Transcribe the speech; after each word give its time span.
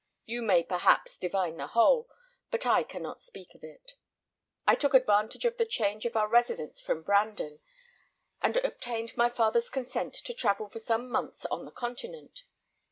You 0.25 0.41
may, 0.41 0.63
perhaps, 0.63 1.15
divine 1.15 1.57
the 1.57 1.67
whole, 1.67 2.09
but 2.49 2.65
I 2.65 2.81
cannot 2.81 3.21
speak 3.21 3.53
of 3.53 3.63
it. 3.63 3.91
I 4.65 4.73
took 4.73 4.95
advantage 4.95 5.45
of 5.45 5.57
the 5.57 5.65
change 5.67 6.07
of 6.07 6.15
our 6.15 6.27
residence 6.27 6.81
from 6.81 7.03
Brandon, 7.03 7.59
and 8.41 8.57
obtained 8.57 9.15
my 9.15 9.29
father's 9.29 9.69
consent 9.69 10.15
to 10.15 10.33
travel 10.33 10.69
for 10.69 10.79
some 10.79 11.07
months 11.07 11.45
on 11.51 11.65
the 11.65 11.71
continent. 11.71 12.45